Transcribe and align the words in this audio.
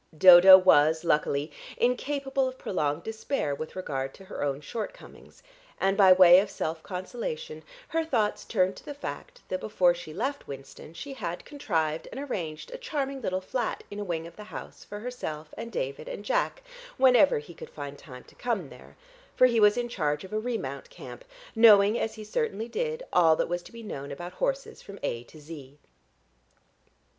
Dodo 0.17 0.57
was, 0.57 1.03
luckily, 1.03 1.51
incapable 1.77 2.47
of 2.47 2.57
prolonged 2.57 3.03
despair 3.03 3.53
with 3.53 3.75
regard 3.75 4.15
to 4.15 4.25
her 4.25 4.43
own 4.43 4.59
shortcomings, 4.59 5.43
and 5.79 5.95
by 5.95 6.11
way 6.11 6.39
of 6.39 6.49
self 6.49 6.81
consolation 6.81 7.61
her 7.89 8.03
thoughts 8.03 8.43
turned 8.43 8.75
to 8.77 8.83
the 8.83 8.95
fact 8.95 9.41
that 9.47 9.59
before 9.59 9.93
she 9.93 10.11
left 10.11 10.47
Winston 10.47 10.95
she 10.95 11.13
had 11.13 11.45
contrived 11.45 12.07
and 12.11 12.19
arranged 12.19 12.71
a 12.71 12.79
charming 12.79 13.21
little 13.21 13.41
flat 13.41 13.83
in 13.91 13.99
a 13.99 14.03
wing 14.03 14.25
of 14.25 14.35
the 14.35 14.45
house 14.45 14.83
for 14.83 15.01
herself 15.01 15.53
and 15.55 15.71
David 15.71 16.07
and 16.09 16.25
Jack 16.25 16.63
whenever 16.97 17.37
he 17.37 17.53
could 17.53 17.69
find 17.69 17.95
time 17.99 18.23
to 18.23 18.33
come 18.33 18.69
there, 18.69 18.97
for 19.35 19.45
he 19.45 19.59
was 19.59 19.77
in 19.77 19.87
charge 19.87 20.23
of 20.23 20.33
a 20.33 20.39
remount 20.39 20.89
camp, 20.89 21.23
knowing, 21.55 21.99
as 21.99 22.15
he 22.15 22.23
certainly 22.23 22.67
did, 22.67 23.03
all 23.13 23.35
that 23.35 23.47
was 23.47 23.61
to 23.61 23.71
be 23.71 23.83
known 23.83 24.11
about 24.11 24.33
horses 24.33 24.81
from 24.81 24.97
A 25.03 25.23
to 25.25 25.39
Z. 25.39 25.77